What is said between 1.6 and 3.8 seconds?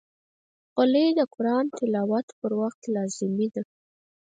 تلاوت پر وخت لازمي ده.